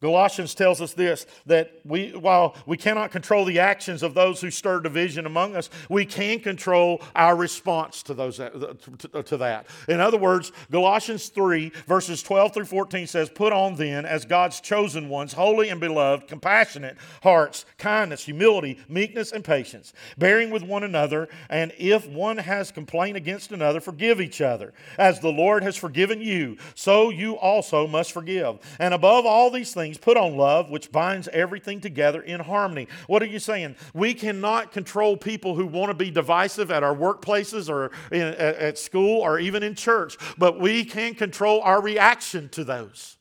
[0.04, 4.50] Galatians tells us this that we, while we cannot control the actions of those who
[4.50, 9.66] stir division among us, we can control our response to, those, uh, to, to that.
[9.88, 14.60] In other words, Galatians 3, verses 12 through 14 says, Put on then, as God's
[14.60, 20.84] chosen ones, holy and beloved, compassionate hearts, kindness, humility, meekness, and patience, bearing with one
[20.84, 24.74] another, and if one has complaint against another, forgive each other.
[24.98, 28.58] As the Lord has forgiven you, so you also must forgive.
[28.78, 30.04] And above all these things, things.
[30.04, 32.88] Put on love, which binds everything together in harmony.
[33.06, 33.76] What are you saying?
[33.92, 38.56] We cannot control people who want to be divisive at our workplaces or in, at,
[38.56, 43.16] at school or even in church, but we can control our reaction to those.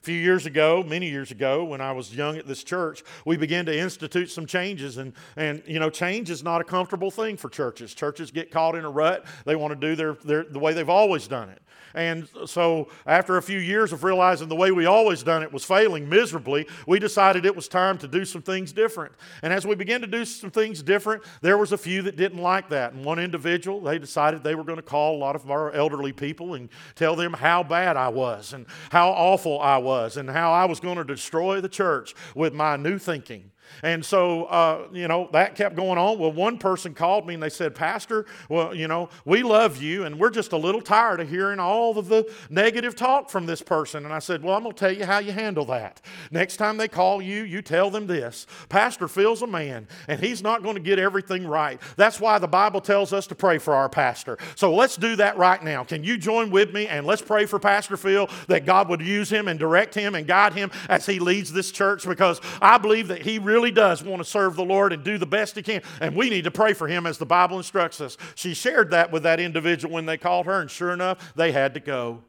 [0.00, 3.36] A few years ago, many years ago, when I was young at this church, we
[3.36, 4.96] began to institute some changes.
[4.96, 7.92] And, and you know, change is not a comfortable thing for churches.
[7.92, 9.26] Churches get caught in a rut.
[9.44, 11.60] They want to do their, their, the way they've always done it.
[11.92, 15.64] And so, after a few years of realizing the way we always done it was
[15.64, 19.12] failing miserably, we decided it was time to do some things different.
[19.42, 22.38] And as we began to do some things different, there was a few that didn't
[22.38, 22.92] like that.
[22.92, 26.12] And one individual, they decided they were going to call a lot of our elderly
[26.12, 30.52] people and tell them how bad I was and how awful I was and how
[30.52, 33.50] I was going to destroy the church with my new thinking.
[33.82, 36.18] And so, uh, you know, that kept going on.
[36.18, 40.04] Well, one person called me and they said, Pastor, well, you know, we love you
[40.04, 43.62] and we're just a little tired of hearing all of the negative talk from this
[43.62, 44.04] person.
[44.04, 46.00] And I said, Well, I'm going to tell you how you handle that.
[46.30, 50.42] Next time they call you, you tell them this Pastor Phil's a man and he's
[50.42, 51.80] not going to get everything right.
[51.96, 54.38] That's why the Bible tells us to pray for our pastor.
[54.54, 55.84] So let's do that right now.
[55.84, 59.30] Can you join with me and let's pray for Pastor Phil that God would use
[59.30, 63.08] him and direct him and guide him as he leads this church because I believe
[63.08, 65.62] that he really really does want to serve the Lord and do the best he
[65.62, 65.82] can.
[66.00, 68.16] And we need to pray for him as the Bible instructs us.
[68.34, 71.74] She shared that with that individual when they called her, and sure enough, they had
[71.74, 72.24] to go.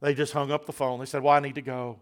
[0.00, 1.00] They just hung up the phone.
[1.00, 1.98] They said, Well, I need to go.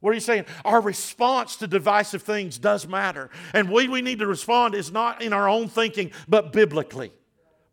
[0.00, 0.46] What are you saying?
[0.64, 3.30] Our response to divisive things does matter.
[3.54, 7.12] And way we need to respond is not in our own thinking, but biblically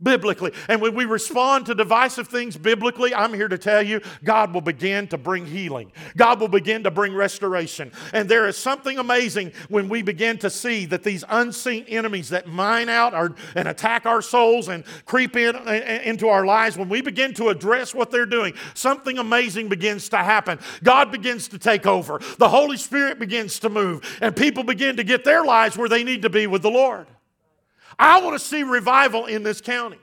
[0.02, 0.52] biblically.
[0.68, 4.62] And when we respond to divisive things biblically, I'm here to tell you, God will
[4.62, 5.92] begin to bring healing.
[6.16, 7.92] God will begin to bring restoration.
[8.14, 12.48] And there is something amazing when we begin to see that these unseen enemies that
[12.48, 17.02] mine out our, and attack our souls and creep in into our lives, when we
[17.02, 20.60] begin to address what they're doing, something amazing begins to happen.
[20.84, 22.20] God begins to take over.
[22.38, 26.04] The Holy Spirit begins to move, and people begin to get their lives where they
[26.04, 27.08] need to be with the Lord.
[28.00, 30.00] I want to see revival in this county.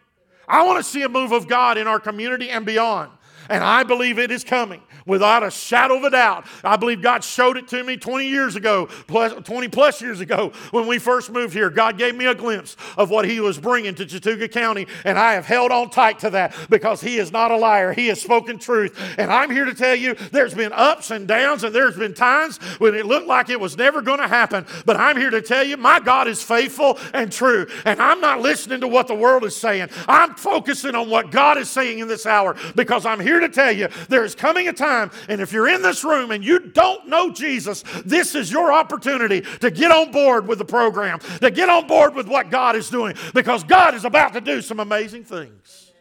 [0.47, 3.11] I want to see a move of God in our community and beyond.
[3.49, 6.47] And I believe it is coming without a shadow of a doubt.
[6.65, 10.53] I believe God showed it to me 20 years ago, plus 20 plus years ago
[10.71, 11.71] when we first moved here.
[11.71, 15.35] God gave me a glimpse of what He was bringing to Chattooga County, and I
[15.35, 17.93] have held on tight to that because He is not a liar.
[17.93, 18.99] He has spoken truth.
[19.19, 22.59] And I'm here to tell you there's been ups and downs, and there's been times
[22.79, 24.67] when it looked like it was never going to happen.
[24.85, 27.67] But I'm here to tell you my God is faithful and true.
[27.85, 31.59] And I'm not listening to what the world is saying, I'm focusing on what God
[31.59, 34.73] is saying in this hour because I'm here to tell you there is coming a
[34.73, 35.11] time.
[35.29, 39.43] And if you're in this room and you don't know Jesus, this is your opportunity
[39.61, 42.91] to get on board with the program, to get on board with what God is
[42.91, 45.93] doing, because God is about to do some amazing things.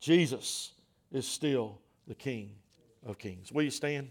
[0.00, 0.72] Jesus
[1.10, 2.50] is still the King
[3.04, 3.50] of Kings.
[3.50, 4.10] Will you stand?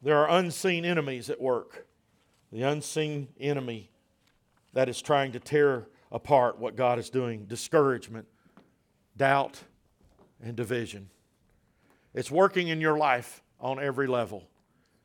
[0.00, 1.86] There are unseen enemies at work.
[2.52, 3.90] The unseen enemy
[4.72, 8.26] that is trying to tear apart what God is doing discouragement,
[9.16, 9.60] doubt,
[10.42, 11.10] and division.
[12.14, 14.44] It's working in your life on every level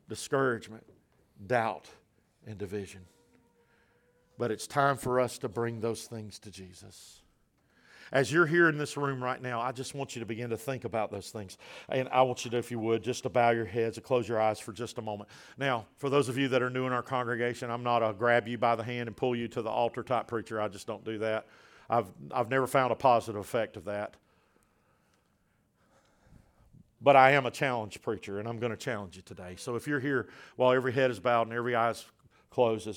[0.08, 0.84] discouragement,
[1.46, 1.88] doubt,
[2.46, 3.00] and division.
[4.36, 7.23] But it's time for us to bring those things to Jesus.
[8.12, 10.56] As you're here in this room right now, I just want you to begin to
[10.56, 11.58] think about those things.
[11.88, 14.28] And I want you to, if you would, just to bow your heads and close
[14.28, 15.30] your eyes for just a moment.
[15.58, 18.46] Now, for those of you that are new in our congregation, I'm not a grab
[18.46, 20.60] you by the hand and pull you to the altar type preacher.
[20.60, 21.46] I just don't do that.
[21.88, 24.14] I've, I've never found a positive effect of that.
[27.00, 29.56] But I am a challenge preacher, and I'm going to challenge you today.
[29.58, 32.04] So if you're here while every head is bowed and every eye is
[32.48, 32.88] closed,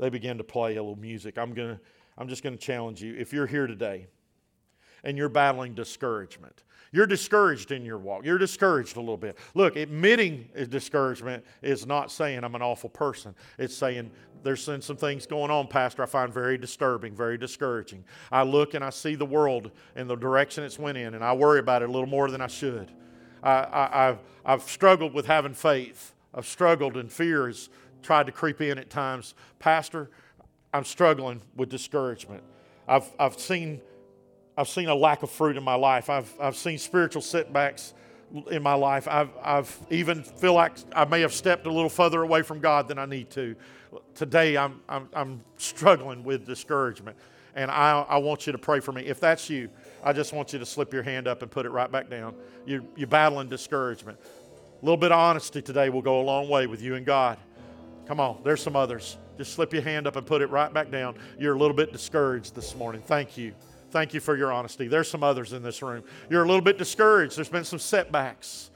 [0.00, 1.78] they begin to play a little music, I'm, to,
[2.18, 3.14] I'm just going to challenge you.
[3.14, 4.08] If you're here today
[5.04, 8.24] and you're battling discouragement, you're discouraged in your walk.
[8.24, 9.36] You're discouraged a little bit.
[9.54, 13.34] Look, admitting discouragement is not saying I'm an awful person.
[13.58, 14.12] It's saying
[14.44, 18.04] there's some things going on, Pastor, I find very disturbing, very discouraging.
[18.30, 21.32] I look and I see the world and the direction it's went in, and I
[21.32, 22.92] worry about it a little more than I should.
[23.42, 26.14] I, have I've struggled with having faith.
[26.32, 27.70] I've struggled, and fear has
[28.02, 29.34] tried to creep in at times.
[29.58, 30.10] Pastor,
[30.72, 32.42] I'm struggling with discouragement.
[32.86, 33.80] I've, I've seen
[34.56, 36.08] I've seen a lack of fruit in my life.
[36.08, 37.94] I've, I've seen spiritual setbacks
[38.50, 39.08] in my life.
[39.08, 42.88] I've, I've even feel like I may have stepped a little further away from God
[42.88, 43.56] than I need to.
[44.14, 47.16] Today, I'm, I'm, I'm struggling with discouragement,
[47.54, 49.02] and I, I want you to pray for me.
[49.02, 49.68] If that's you,
[50.02, 52.34] I just want you to slip your hand up and put it right back down.
[52.66, 54.18] You're, you're battling discouragement.
[54.20, 57.38] A little bit of honesty today will go a long way with you and God.
[58.06, 59.16] Come on, there's some others.
[59.38, 61.16] Just slip your hand up and put it right back down.
[61.38, 63.02] You're a little bit discouraged this morning.
[63.02, 63.54] Thank you.
[63.94, 64.88] Thank you for your honesty.
[64.88, 66.02] There's some others in this room.
[66.28, 67.36] You're a little bit discouraged.
[67.36, 68.72] There's been some setbacks,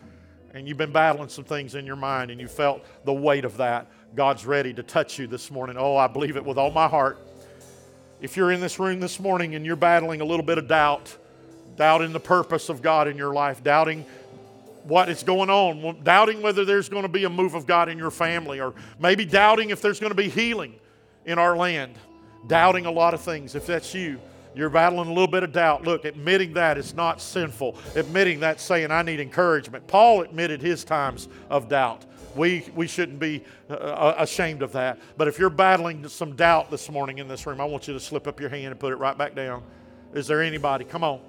[0.55, 3.57] and you've been battling some things in your mind, and you felt the weight of
[3.57, 3.89] that.
[4.15, 5.75] God's ready to touch you this morning.
[5.77, 7.19] Oh, I believe it with all my heart.
[8.21, 11.17] If you're in this room this morning and you're battling a little bit of doubt,
[11.75, 14.07] doubting the purpose of God in your life, doubting
[14.85, 17.99] what is going on, doubting whether there's going to be a move of God in
[17.99, 20.77] your family, or maybe doubting if there's going to be healing
[21.27, 21.97] in our land,
[22.47, 23.57] doubting a lot of things.
[23.57, 24.21] If that's you,
[24.59, 25.85] you're battling a little bit of doubt.
[25.85, 27.77] Look, admitting that is not sinful.
[27.95, 29.87] Admitting that, saying, I need encouragement.
[29.87, 32.05] Paul admitted his times of doubt.
[32.35, 34.99] We, we shouldn't be uh, uh, ashamed of that.
[35.17, 38.01] But if you're battling some doubt this morning in this room, I want you to
[38.01, 39.63] slip up your hand and put it right back down.
[40.15, 40.85] Is there anybody?
[40.85, 41.21] Come on.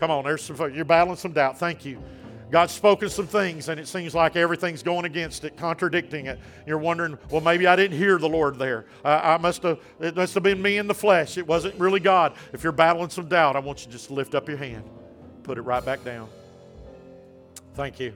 [0.00, 0.24] Come on.
[0.24, 1.58] There's some, you're battling some doubt.
[1.58, 2.02] Thank you.
[2.50, 6.38] God's spoken some things, and it seems like everything's going against it, contradicting it.
[6.64, 8.86] You're wondering, well, maybe I didn't hear the Lord there.
[9.04, 9.80] I, I must have.
[9.98, 11.38] It must have been me in the flesh.
[11.38, 12.34] It wasn't really God.
[12.52, 14.84] If you're battling some doubt, I want you to just lift up your hand,
[15.42, 16.28] put it right back down.
[17.74, 18.14] Thank you.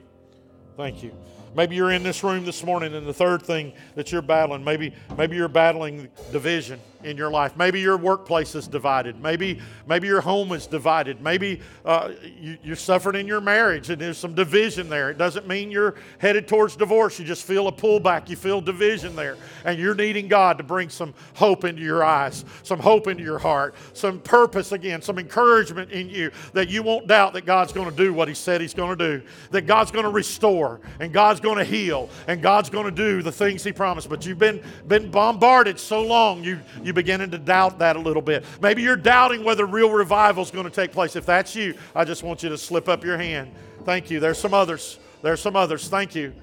[0.77, 1.11] Thank you.
[1.53, 4.93] Maybe you're in this room this morning, and the third thing that you're battling, maybe
[5.17, 6.79] maybe you're battling division.
[7.03, 7.55] In your life.
[7.55, 9.21] Maybe your workplace is divided.
[9.21, 11.21] Maybe, maybe your home is divided.
[11.21, 15.09] Maybe uh, you, you're suffering in your marriage and there's some division there.
[15.09, 17.19] It doesn't mean you're headed towards divorce.
[17.19, 18.29] You just feel a pullback.
[18.29, 19.37] You feel division there.
[19.65, 23.39] And you're needing God to bring some hope into your eyes, some hope into your
[23.39, 27.89] heart, some purpose again, some encouragement in you that you won't doubt that God's going
[27.89, 31.13] to do what He said He's going to do, that God's going to restore and
[31.13, 34.09] God's going to heal and God's going to do the things He promised.
[34.09, 38.21] But you've been, been bombarded so long, you, you beginning to doubt that a little
[38.21, 38.45] bit.
[38.61, 41.15] Maybe you're doubting whether real revival is going to take place.
[41.15, 43.51] If that's you, I just want you to slip up your hand.
[43.83, 44.19] Thank you.
[44.19, 44.99] There's some others.
[45.21, 45.87] There's some others.
[45.87, 46.33] Thank you.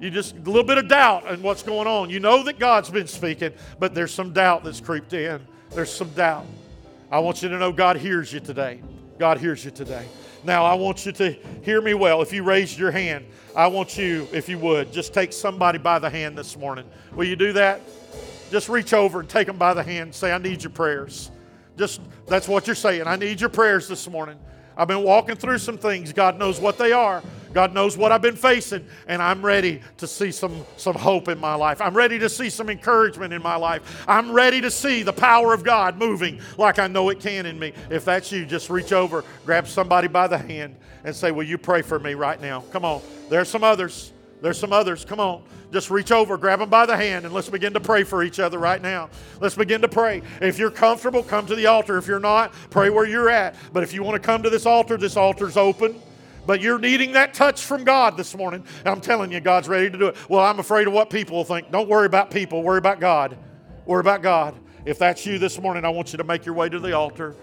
[0.00, 2.10] You just a little bit of doubt in what's going on.
[2.10, 5.40] You know that God's been speaking, but there's some doubt that's creeped in.
[5.70, 6.46] There's some doubt.
[7.10, 8.80] I want you to know God hears you today.
[9.18, 10.06] God hears you today.
[10.42, 11.32] Now, I want you to
[11.62, 12.20] hear me well.
[12.20, 13.24] If you raised your hand,
[13.56, 16.84] I want you, if you would, just take somebody by the hand this morning.
[17.14, 17.80] Will you do that?
[18.50, 21.30] Just reach over and take them by the hand and say, I need your prayers.
[21.76, 23.06] Just that's what you're saying.
[23.06, 24.38] I need your prayers this morning.
[24.76, 26.12] I've been walking through some things.
[26.12, 27.22] God knows what they are.
[27.52, 31.38] God knows what I've been facing, and I'm ready to see some, some hope in
[31.38, 31.80] my life.
[31.80, 34.04] I'm ready to see some encouragement in my life.
[34.08, 37.56] I'm ready to see the power of God moving like I know it can in
[37.56, 37.72] me.
[37.90, 40.74] If that's you, just reach over, grab somebody by the hand,
[41.04, 42.62] and say, Will you pray for me right now?
[42.72, 43.00] Come on.
[43.28, 44.13] There's some others.
[44.44, 45.06] There's some others.
[45.06, 45.42] Come on.
[45.72, 48.38] Just reach over, grab them by the hand, and let's begin to pray for each
[48.38, 49.08] other right now.
[49.40, 50.20] Let's begin to pray.
[50.42, 51.96] If you're comfortable, come to the altar.
[51.96, 53.56] If you're not, pray where you're at.
[53.72, 55.98] But if you want to come to this altar, this altar's open.
[56.44, 58.64] But you're needing that touch from God this morning.
[58.84, 60.16] I'm telling you, God's ready to do it.
[60.28, 61.70] Well, I'm afraid of what people will think.
[61.70, 63.38] Don't worry about people, worry about God.
[63.86, 64.54] Worry about God.
[64.84, 67.34] If that's you this morning, I want you to make your way to the altar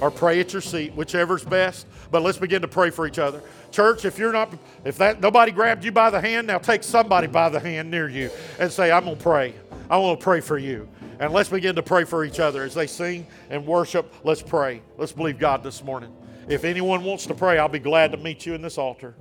[0.00, 1.86] or pray at your seat, whichever's best.
[2.10, 3.42] But let's begin to pray for each other.
[3.70, 4.52] Church, if you're not,
[4.84, 8.08] if that nobody grabbed you by the hand, now take somebody by the hand near
[8.08, 9.54] you and say, I'm gonna pray.
[9.88, 10.88] I want to pray for you.
[11.20, 14.12] And let's begin to pray for each other as they sing and worship.
[14.24, 14.82] Let's pray.
[14.98, 16.14] Let's believe God this morning.
[16.48, 19.14] If anyone wants to pray, I'll be glad to meet you in this altar.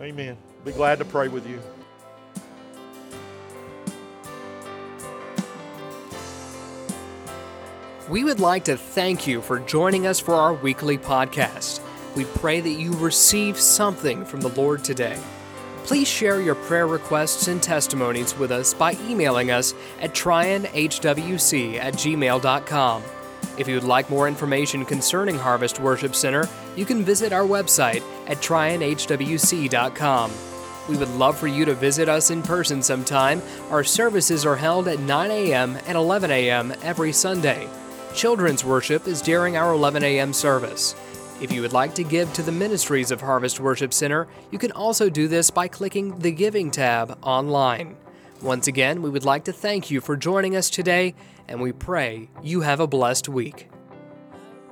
[0.00, 0.36] Amen.
[0.64, 1.60] Be glad to pray with you.
[8.10, 11.80] We would like to thank you for joining us for our weekly podcast.
[12.16, 15.16] We pray that you receive something from the Lord today.
[15.84, 21.94] Please share your prayer requests and testimonies with us by emailing us at trionhwc at
[21.94, 23.02] gmail.com.
[23.56, 28.02] If you would like more information concerning Harvest Worship Center, you can visit our website
[28.26, 30.32] at trionhwc.com.
[30.88, 33.40] We would love for you to visit us in person sometime.
[33.70, 35.78] Our services are held at 9 a.m.
[35.86, 36.74] and 11 a.m.
[36.82, 37.68] every Sunday.
[38.14, 40.32] Children's worship is during our 11 a.m.
[40.32, 40.94] service.
[41.40, 44.72] If you would like to give to the ministries of Harvest Worship Center, you can
[44.72, 47.96] also do this by clicking the Giving tab online.
[48.42, 51.14] Once again, we would like to thank you for joining us today,
[51.48, 53.68] and we pray you have a blessed week.